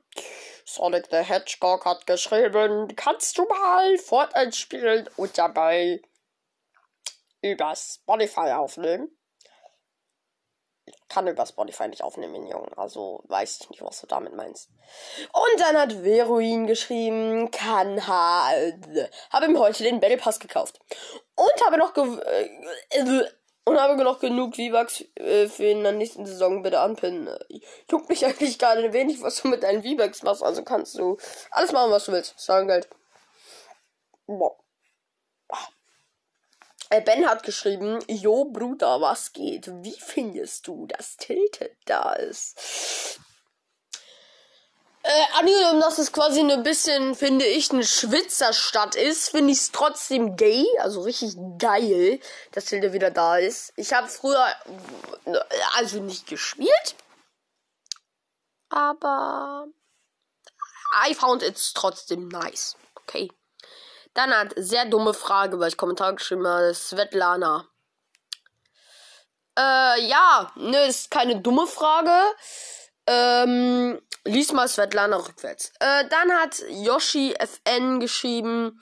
Sonic 0.64 1.08
the 1.10 1.18
Hedgehog 1.18 1.84
hat 1.84 2.06
geschrieben, 2.06 2.94
kannst 2.96 3.36
du 3.36 3.44
mal 3.44 3.98
Fortnite 3.98 4.56
spielen 4.56 5.10
und 5.16 5.36
dabei 5.36 6.00
über 7.42 7.74
Spotify 7.76 8.52
aufnehmen? 8.52 9.10
Ich 10.84 10.94
kann 11.08 11.26
über 11.26 11.44
Spotify 11.46 11.88
nicht 11.88 12.02
aufnehmen, 12.02 12.46
Junge. 12.46 12.76
Also 12.78 13.24
weiß 13.26 13.60
ich 13.60 13.70
nicht, 13.70 13.82
was 13.82 14.00
du 14.00 14.06
damit 14.06 14.34
meinst. 14.34 14.70
Und 15.32 15.60
dann 15.60 15.76
hat 15.76 15.92
Veruin 15.92 16.66
geschrieben, 16.66 17.50
kann 17.50 18.06
halt. 18.06 19.10
Habe 19.30 19.46
ihm 19.46 19.58
heute 19.58 19.82
den 19.82 19.98
Battle 19.98 20.16
Pass 20.16 20.38
gekauft. 20.38 20.78
Und 21.34 21.66
habe 21.66 21.78
noch 21.78 21.96
äh, 21.96 23.26
und 23.68 23.80
habe 23.80 24.02
noch 24.04 24.20
genug 24.20 24.54
V-Bucks 24.54 25.04
äh, 25.16 25.48
für 25.48 25.64
in 25.64 25.82
der 25.82 25.90
nächsten 25.90 26.24
Saison 26.24 26.62
bitte 26.62 26.78
anpinnen. 26.78 27.36
Juckt 27.90 28.08
mich 28.08 28.24
eigentlich 28.24 28.60
gerade 28.60 28.92
wenig, 28.92 29.20
was 29.22 29.42
du 29.42 29.48
mit 29.48 29.64
deinen 29.64 29.82
V-Bucks 29.82 30.22
machst. 30.22 30.44
Also 30.44 30.62
kannst 30.62 30.96
du 30.96 31.16
alles 31.50 31.72
machen, 31.72 31.90
was 31.90 32.04
du 32.04 32.12
willst. 32.12 32.38
Sagen 32.38 32.68
Geld. 32.68 32.88
Boah. 34.28 34.56
Äh, 35.48 35.56
ben 36.88 37.28
hat 37.28 37.42
geschrieben, 37.42 37.98
Jo 38.08 38.44
Bruder, 38.44 39.00
was 39.00 39.32
geht? 39.32 39.68
Wie 39.82 39.98
findest 39.98 40.66
du, 40.66 40.86
dass 40.86 41.16
Tilted 41.16 41.76
da 41.84 42.12
ist? 42.12 43.18
Äh, 45.02 45.38
angenommen, 45.38 45.80
dass 45.80 45.98
es 45.98 46.12
quasi 46.12 46.40
ein 46.40 46.62
bisschen, 46.64 47.14
finde 47.14 47.44
ich, 47.44 47.70
eine 47.70 47.84
Schwitzerstadt 47.84 48.96
ist, 48.96 49.28
finde 49.30 49.52
ich 49.52 49.58
es 49.58 49.70
trotzdem 49.70 50.34
gay, 50.34 50.66
also 50.80 51.02
richtig 51.02 51.36
geil, 51.58 52.18
dass 52.50 52.64
Tilde 52.64 52.92
wieder 52.92 53.12
da 53.12 53.36
ist. 53.36 53.72
Ich 53.76 53.92
habe 53.92 54.08
früher, 54.08 54.44
also 55.76 56.00
nicht 56.00 56.26
gespielt, 56.26 56.96
aber 58.68 59.68
I 61.08 61.14
found 61.14 61.44
it's 61.44 61.72
trotzdem 61.72 62.26
nice. 62.26 62.76
Okay. 62.96 63.30
Dann 64.16 64.34
hat 64.34 64.54
sehr 64.56 64.86
dumme 64.86 65.12
Frage, 65.12 65.60
weil 65.60 65.68
ich 65.68 65.76
Kommentar 65.76 66.14
geschrieben 66.14 66.46
habe, 66.46 66.72
Svetlana. 66.72 67.68
Äh, 69.58 70.06
ja, 70.06 70.50
ne, 70.56 70.86
ist 70.86 71.10
keine 71.10 71.40
dumme 71.42 71.66
Frage. 71.66 72.12
Ähm, 73.06 74.00
lies 74.24 74.52
mal 74.52 74.68
Svetlana 74.68 75.18
rückwärts. 75.18 75.70
Äh, 75.80 76.08
dann 76.08 76.32
hat 76.32 76.64
Yoshi 76.70 77.34
FN 77.38 78.00
geschrieben, 78.00 78.80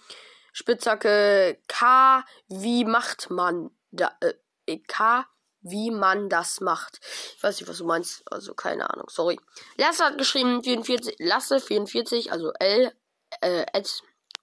Spitzhacke 0.52 1.58
K, 1.66 2.24
wie 2.46 2.84
macht 2.84 3.28
man 3.28 3.70
da, 3.90 4.16
äh, 4.20 4.78
K, 4.86 5.26
wie 5.62 5.90
man 5.90 6.28
das 6.28 6.60
macht. 6.60 7.00
Ich 7.36 7.42
weiß 7.42 7.58
nicht, 7.58 7.68
was 7.68 7.78
du 7.78 7.86
meinst, 7.86 8.22
also 8.30 8.54
keine 8.54 8.88
Ahnung, 8.88 9.08
sorry. 9.08 9.40
Lasse 9.78 10.04
hat 10.04 10.16
geschrieben, 10.16 10.62
44, 10.62 11.16
Lasse 11.18 11.58
44, 11.58 12.30
also 12.30 12.52
L, 12.60 12.92
äh, 13.40 13.66
at, 13.72 13.90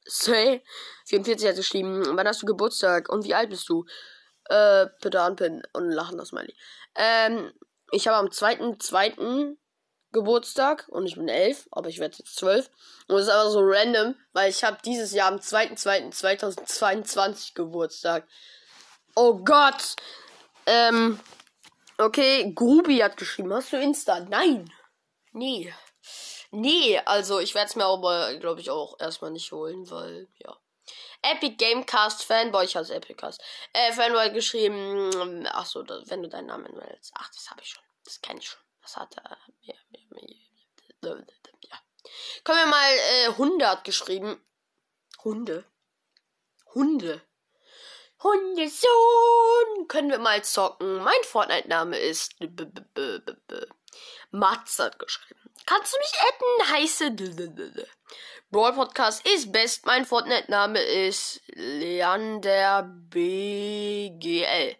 say, 0.05 0.63
44 1.05 1.49
hat 1.49 1.55
geschrieben, 1.55 2.03
wann 2.15 2.27
hast 2.27 2.41
du 2.41 2.45
Geburtstag 2.45 3.09
und 3.09 3.25
wie 3.25 3.35
alt 3.35 3.49
bist 3.49 3.67
du? 3.69 3.85
Äh, 4.49 4.87
bitte 5.01 5.21
anpinnen 5.21 5.63
und 5.73 5.91
lachen 5.91 6.17
das 6.17 6.31
mal. 6.31 6.47
Ähm, 6.95 7.51
ich 7.91 8.07
habe 8.07 8.17
am 8.17 8.27
2.2. 8.27 9.57
Geburtstag 10.13 10.89
und 10.89 11.05
ich 11.05 11.15
bin 11.15 11.29
elf, 11.29 11.69
aber 11.71 11.87
ich 11.87 11.99
werde 11.99 12.17
jetzt 12.17 12.35
zwölf. 12.35 12.69
Und 13.07 13.15
es 13.15 13.27
ist 13.27 13.31
aber 13.31 13.49
so 13.49 13.61
random, 13.61 14.15
weil 14.33 14.49
ich 14.49 14.61
habe 14.63 14.77
dieses 14.83 15.13
Jahr 15.13 15.31
am 15.31 15.37
2.2.2022 15.37 17.53
Geburtstag. 17.53 18.27
Oh 19.15 19.35
Gott! 19.35 19.95
Ähm, 20.65 21.17
okay, 21.97 22.51
Grubi 22.53 22.97
hat 22.97 23.15
geschrieben, 23.17 23.53
hast 23.53 23.71
du 23.71 23.77
Insta? 23.77 24.19
Nein! 24.21 24.69
Nee. 25.31 25.73
Nee, 26.51 26.99
also 27.05 27.39
ich 27.39 27.55
werde 27.55 27.69
es 27.69 27.75
mir 27.75 27.85
aber, 27.85 28.35
glaube 28.35 28.61
ich, 28.61 28.69
auch 28.69 28.99
erstmal 28.99 29.31
nicht 29.31 29.51
holen, 29.51 29.89
weil, 29.89 30.27
ja. 30.39 30.57
Epic 31.21 31.55
Gamecast 31.57 32.23
Fanboy, 32.23 32.65
ich 32.65 32.75
hasse 32.75 32.95
Epiccast. 32.95 33.41
Äh, 33.73 33.93
Fanboy 33.93 34.31
geschrieben, 34.31 35.47
ach 35.47 35.65
so, 35.65 35.85
wenn 35.87 36.23
du 36.23 36.29
deinen 36.29 36.47
Namen 36.47 36.73
willst. 36.73 37.13
Ach, 37.15 37.29
das 37.33 37.49
habe 37.49 37.61
ich 37.61 37.69
schon. 37.69 37.83
Das 38.03 38.19
kenne 38.21 38.39
ich 38.39 38.49
schon. 38.49 38.61
Was 38.81 38.97
hat 38.97 39.15
er? 39.17 39.37
Ja. 39.61 39.75
Können 42.43 42.59
wir 42.59 42.65
mal 42.65 42.93
äh, 43.23 43.27
100 43.27 43.83
geschrieben? 43.83 44.43
Hunde. 45.23 45.63
Hunde. 46.73 47.21
Hundesohn. 48.23 49.87
Können 49.87 50.09
wir 50.09 50.19
mal 50.19 50.43
zocken? 50.43 50.97
Mein 51.03 51.23
Fortnite-Name 51.23 51.97
ist 51.97 52.35
Mats 54.31 54.79
hat 54.79 54.99
geschrieben. 54.99 55.50
Kannst 55.71 55.93
du 55.93 55.97
mich 55.99 56.11
adden? 56.27 56.73
Heiße 56.73 57.85
Brawl 58.49 58.73
Podcast 58.73 59.25
ist 59.25 59.53
best. 59.53 59.85
Mein 59.85 60.03
Fortnite-Name 60.03 60.81
ist 60.81 61.41
Leander 61.53 62.83
BGL. 62.83 64.75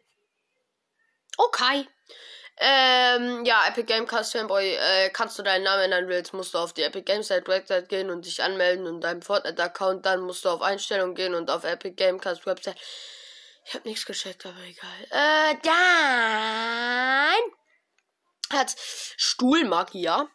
Okay. 1.38 1.88
Ähm, 2.58 3.46
ja, 3.46 3.62
Epic 3.70 3.86
Gamecast 3.86 4.34
Fanboy, 4.34 4.76
äh, 4.76 5.10
kannst 5.12 5.40
du 5.40 5.44
deinen 5.44 5.64
Namen 5.64 5.84
ändern 5.84 6.10
willst, 6.10 6.34
musst 6.34 6.54
du 6.54 6.58
auf 6.58 6.74
die 6.74 6.84
Epic 6.84 7.04
Games 7.04 7.30
Website 7.30 7.88
gehen 7.88 8.10
und 8.10 8.26
dich 8.26 8.44
anmelden 8.44 8.86
und 8.86 9.00
deinem 9.00 9.22
Fortnite-Account, 9.22 10.06
dann 10.06 10.20
musst 10.20 10.44
du 10.44 10.50
auf 10.50 10.62
Einstellungen 10.62 11.16
gehen 11.16 11.36
und 11.36 11.50
auf 11.50 11.64
Epic 11.64 11.96
Gamecast 11.96 12.46
Website. 12.46 12.76
Ich 13.64 13.74
hab 13.76 13.86
nichts 13.86 14.06
gecheckt, 14.06 14.46
aber 14.46 14.60
egal. 14.60 15.04
Äh, 15.10 15.56
dann 15.64 17.40
hat 18.60 18.76
Stuhlmagier. 19.16 20.30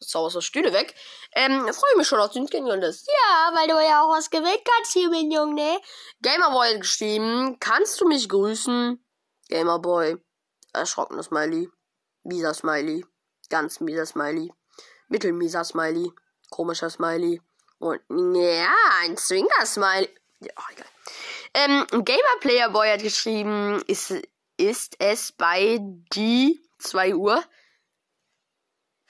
Sau 0.00 0.24
aus 0.26 0.34
der 0.34 0.40
Stühle 0.40 0.72
weg. 0.72 0.94
Ähm, 1.32 1.60
freue 1.72 1.96
mich 1.96 2.06
schon 2.08 2.20
auf 2.20 2.32
den 2.32 2.48
Skin 2.48 2.66
das. 2.80 3.06
Ja, 3.06 3.54
weil 3.54 3.68
du 3.68 3.74
ja 3.74 4.02
auch 4.02 4.10
was 4.10 4.30
gewählt 4.30 4.62
kannst 4.64 4.92
hier, 4.92 5.10
mein 5.10 5.30
Junge? 5.30 5.78
Gamerboy 6.22 6.78
geschrieben, 6.78 7.58
kannst 7.60 8.00
du 8.00 8.06
mich 8.06 8.28
grüßen? 8.28 9.04
Gamerboy 9.48 10.16
erschrockener 10.74 11.22
Smiley, 11.22 11.70
mieser 12.24 12.54
Smiley, 12.54 13.04
ganz 13.48 13.80
mieser 13.80 14.06
Smiley, 14.06 14.52
mittelmieser 15.08 15.64
Smiley, 15.64 16.12
komischer 16.50 16.90
Smiley 16.90 17.40
und 17.78 18.00
ja, 18.10 18.74
ein 19.02 19.16
Zwinger 19.16 19.66
Smiley. 19.66 20.08
Ja, 20.40 20.52
egal. 20.72 20.86
Ähm, 21.54 21.86
Gamer 22.04 22.40
Player 22.40 22.70
Boy 22.70 22.90
hat 22.90 23.02
geschrieben, 23.02 23.82
ist, 23.86 24.14
ist 24.56 24.96
es 24.98 25.32
bei 25.32 25.78
die 25.80 26.60
2 26.78 27.14
Uhr? 27.14 27.42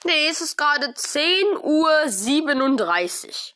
Nee, 0.05 0.27
es 0.29 0.39
ist 0.39 0.55
gerade 0.55 0.93
10 0.93 1.57
Uhr 1.63 2.03
37. 2.05 3.55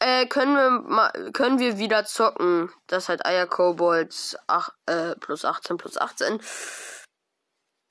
Äh, 0.00 0.26
können 0.26 0.56
wir 0.56 0.70
mal, 0.70 1.30
können 1.32 1.60
wir 1.60 1.78
wieder 1.78 2.04
zocken? 2.04 2.72
Das 2.88 3.08
hat 3.08 3.24
Eier 3.24 3.46
Kobolds 3.46 4.36
ach, 4.48 4.70
äh, 4.86 5.14
plus 5.14 5.44
18 5.44 5.76
plus 5.76 5.96
18. 5.96 6.40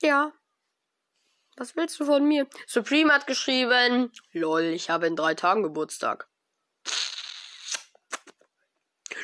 Ja. 0.02 0.32
Was 1.56 1.74
willst 1.74 1.98
du 1.98 2.04
von 2.04 2.22
mir? 2.28 2.46
Supreme 2.66 3.14
hat 3.14 3.26
geschrieben, 3.26 4.12
lol, 4.32 4.64
ich 4.64 4.90
habe 4.90 5.06
in 5.06 5.16
drei 5.16 5.34
Tagen 5.34 5.62
Geburtstag. 5.62 6.28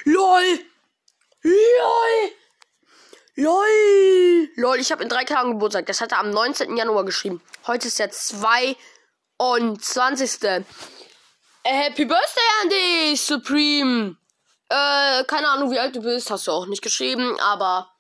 LOL! 0.05 0.61
LOL! 1.43 2.33
LOL! 3.35 4.49
LOL, 4.57 4.79
ich 4.79 4.93
habe 4.93 5.03
in 5.03 5.11
drei 5.11 5.25
Tagen 5.25 5.53
Geburtstag. 5.53 5.85
Das 5.87 6.01
hat 6.01 6.13
er 6.13 6.21
am 6.21 6.31
19. 6.31 6.75
Januar 6.75 7.05
geschrieben. 7.05 7.43
Heute 7.67 7.89
ist 7.89 7.99
der 7.99 8.11
22. 8.11 10.43
Äh, 10.43 10.65
Happy 11.65 12.05
Birthday 12.05 12.45
an 12.63 12.69
dich, 12.69 13.23
Supreme! 13.23 14.19
Äh, 14.69 15.25
keine 15.25 15.49
Ahnung, 15.49 15.71
wie 15.71 15.79
alt 15.79 15.97
du 15.97 16.03
bist. 16.03 16.31
Hast 16.31 16.47
du 16.47 16.53
auch 16.53 16.67
nicht 16.67 16.83
geschrieben, 16.83 17.41
aber 17.41 17.91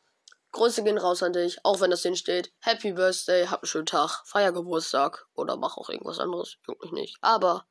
Grüße 0.53 0.85
gehen 0.85 0.99
raus 0.99 1.23
an 1.23 1.33
dich, 1.33 1.65
auch 1.65 1.81
wenn 1.81 1.91
das 1.91 2.03
drin 2.03 2.15
steht. 2.15 2.53
Happy 2.61 2.93
Birthday, 2.93 3.47
hab 3.47 3.63
einen 3.63 3.69
schönen 3.69 3.87
Tag, 3.87 4.27
feier 4.27 4.53
Geburtstag 4.53 5.25
oder 5.35 5.57
mach 5.57 5.79
auch 5.79 5.89
irgendwas 5.89 6.19
anderes. 6.19 6.59
Juckt 6.69 6.83
mich 6.83 6.93
nicht. 6.93 7.17
Aber 7.23 7.67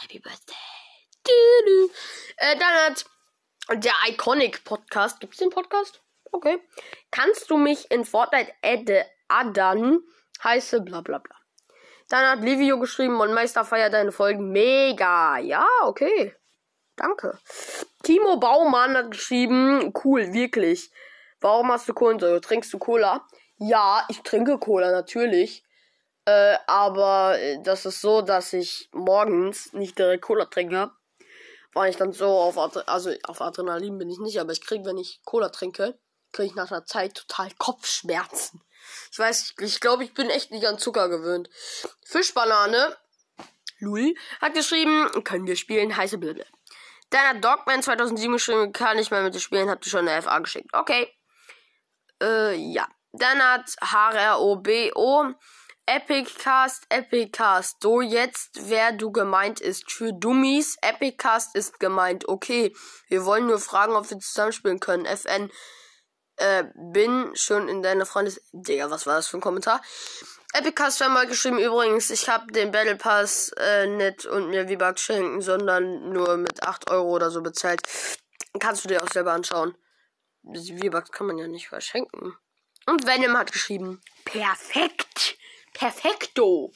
Happy 0.00 0.20
Birthday. 0.20 0.54
Äh, 2.36 2.56
dann 2.58 2.74
hat 2.86 3.06
der 3.82 3.94
Iconic 4.06 4.62
Podcast. 4.62 5.18
Gibt's 5.18 5.38
den 5.38 5.50
Podcast? 5.50 6.00
Okay. 6.30 6.62
Kannst 7.10 7.50
du 7.50 7.56
mich 7.56 7.90
in 7.90 8.04
Fortnite 8.04 8.52
adden? 8.62 10.04
Heiße 10.44 10.80
bla 10.82 11.00
bla 11.00 11.18
bla. 11.18 11.36
Dann 12.08 12.26
hat 12.26 12.40
Livio 12.40 12.78
geschrieben, 12.78 13.20
und 13.20 13.32
Meister 13.32 13.64
feiert 13.64 13.94
deine 13.94 14.12
Folgen 14.12 14.52
mega. 14.52 15.38
Ja, 15.38 15.66
okay. 15.82 16.34
Danke. 16.96 17.38
Timo 18.02 18.36
Baumann 18.36 18.96
hat 18.96 19.10
geschrieben, 19.10 19.92
cool, 20.04 20.32
wirklich. 20.32 20.92
Warum 21.40 21.72
hast 21.72 21.88
du 21.88 21.94
Kohlensäure? 21.94 22.40
Trinkst 22.40 22.72
du 22.72 22.78
Cola? 22.78 23.26
Ja, 23.56 24.04
ich 24.08 24.22
trinke 24.22 24.58
Cola, 24.58 24.90
natürlich. 24.90 25.64
Äh, 26.26 26.56
aber 26.66 27.38
äh, 27.38 27.58
das 27.62 27.84
ist 27.84 28.00
so, 28.00 28.22
dass 28.22 28.52
ich 28.52 28.88
morgens 28.92 29.72
nicht 29.72 29.98
direkt 29.98 30.24
Cola 30.24 30.46
trinke, 30.46 30.90
war 31.74 31.88
ich 31.88 31.96
dann 31.96 32.12
so 32.12 32.26
auf, 32.26 32.56
Adre 32.56 32.86
also 32.88 33.10
auf 33.24 33.42
Adrenalin 33.42 33.98
bin 33.98 34.08
ich 34.08 34.18
nicht, 34.18 34.40
aber 34.40 34.52
ich 34.52 34.64
kriege, 34.64 34.84
wenn 34.84 34.96
ich 34.96 35.20
Cola 35.24 35.48
trinke, 35.48 35.98
kriege 36.32 36.46
ich 36.46 36.54
nach 36.54 36.70
einer 36.70 36.86
Zeit 36.86 37.14
total 37.14 37.50
Kopfschmerzen. 37.58 38.62
Ich 39.10 39.18
weiß, 39.18 39.54
ich, 39.60 39.80
glaube, 39.80 40.04
ich 40.04 40.14
bin 40.14 40.30
echt 40.30 40.50
nicht 40.50 40.66
an 40.66 40.78
Zucker 40.78 41.08
gewöhnt. 41.08 41.48
Fischbanane, 42.04 42.96
Louis, 43.78 44.14
hat 44.40 44.54
geschrieben, 44.54 45.10
können 45.24 45.46
wir 45.46 45.56
spielen, 45.56 45.96
heiße 45.96 46.18
Bilder. 46.18 46.44
Dann 47.10 47.28
hat 47.28 47.44
Dogman 47.44 47.82
2007 47.82 48.32
geschrieben, 48.32 48.72
kann 48.72 48.98
ich 48.98 49.10
mal 49.10 49.22
mit 49.22 49.34
dir 49.34 49.40
spielen, 49.40 49.68
habt 49.70 49.86
ihr 49.86 49.90
schon 49.90 50.08
eine 50.08 50.20
FA 50.22 50.38
geschickt. 50.38 50.70
Okay. 50.72 51.08
Äh, 52.20 52.54
ja. 52.54 52.88
Dann 53.12 53.38
hat 53.38 53.76
HROBO 53.80 55.34
Epiccast, 55.86 56.86
Epiccast. 56.88 57.82
So 57.82 58.00
jetzt, 58.00 58.68
wer 58.70 58.92
du 58.92 59.12
gemeint 59.12 59.60
ist. 59.60 59.92
Für 59.92 60.12
Dummies, 60.12 60.78
Epiccast 60.80 61.54
ist 61.54 61.78
gemeint. 61.78 62.26
Okay, 62.26 62.74
wir 63.08 63.24
wollen 63.26 63.46
nur 63.46 63.58
fragen, 63.58 63.94
ob 63.94 64.08
wir 64.08 64.18
zusammenspielen 64.18 64.80
können. 64.80 65.04
FN, 65.04 65.50
äh, 66.36 66.64
bin 66.74 67.30
schon 67.34 67.68
in 67.68 67.82
deiner 67.82 68.06
Freundes... 68.06 68.40
Digga, 68.52 68.90
was 68.90 69.06
war 69.06 69.16
das 69.16 69.28
für 69.28 69.38
ein 69.38 69.42
Kommentar? 69.42 69.80
Epiccast 70.52 71.00
hat 71.00 71.10
mal 71.10 71.26
geschrieben, 71.26 71.58
übrigens, 71.58 72.10
ich 72.10 72.28
habe 72.28 72.52
den 72.52 72.70
Battle 72.70 72.94
Pass 72.94 73.50
äh, 73.56 73.86
nicht 73.86 74.24
und 74.24 74.50
mir 74.50 74.68
V-Bucks 74.68 75.02
schenken, 75.02 75.40
sondern 75.40 76.10
nur 76.10 76.36
mit 76.36 76.62
8 76.62 76.90
Euro 76.90 77.08
oder 77.10 77.30
so 77.30 77.42
bezahlt. 77.42 77.82
Kannst 78.60 78.84
du 78.84 78.88
dir 78.88 79.02
auch 79.02 79.10
selber 79.10 79.32
anschauen. 79.32 79.76
V-Bucks 80.44 81.10
kann 81.10 81.26
man 81.26 81.38
ja 81.38 81.48
nicht 81.48 81.68
verschenken. 81.68 82.36
Und 82.86 83.06
Venom 83.06 83.36
hat 83.36 83.50
geschrieben, 83.50 84.00
perfekt. 84.24 85.36
Perfekto. 85.72 86.72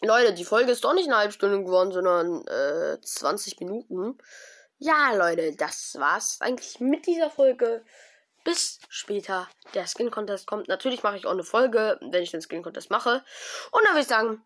Leute, 0.00 0.32
die 0.32 0.44
Folge 0.44 0.70
ist 0.70 0.84
doch 0.84 0.94
nicht 0.94 1.08
eine 1.08 1.16
halbe 1.16 1.32
Stunde 1.32 1.64
geworden, 1.64 1.90
sondern 1.90 2.46
äh, 2.46 3.00
20 3.00 3.58
Minuten. 3.58 4.16
Ja, 4.78 5.12
Leute, 5.12 5.56
das 5.56 5.96
war's 5.98 6.38
eigentlich 6.40 6.78
mit 6.78 7.06
dieser 7.06 7.30
Folge. 7.30 7.84
Bis 8.48 8.80
später. 8.88 9.46
Der 9.74 9.86
Skin 9.86 10.10
Contest 10.10 10.46
kommt. 10.46 10.68
Natürlich 10.68 11.02
mache 11.02 11.18
ich 11.18 11.26
auch 11.26 11.32
eine 11.32 11.42
Folge, 11.42 11.98
wenn 12.00 12.22
ich 12.22 12.30
den 12.30 12.40
Skin 12.40 12.62
Contest 12.62 12.90
mache. 12.90 13.22
Und 13.72 13.84
dann 13.84 13.92
würde 13.92 14.00
ich 14.00 14.06
sagen, 14.06 14.42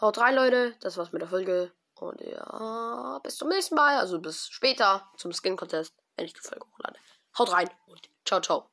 haut 0.00 0.18
rein, 0.18 0.36
Leute. 0.36 0.76
Das 0.78 0.96
war's 0.96 1.10
mit 1.10 1.22
der 1.22 1.28
Folge. 1.28 1.72
Und 1.96 2.20
ja, 2.20 3.18
bis 3.24 3.34
zum 3.34 3.48
nächsten 3.48 3.74
Mal. 3.74 3.98
Also 3.98 4.20
bis 4.20 4.48
später 4.50 5.10
zum 5.16 5.32
Skin 5.32 5.56
Contest, 5.56 5.96
wenn 6.14 6.26
ich 6.26 6.34
die 6.34 6.40
Folge 6.40 6.64
hochlade. 6.70 7.00
Haut 7.36 7.50
rein 7.50 7.68
und 7.86 8.08
ciao, 8.24 8.40
ciao. 8.40 8.70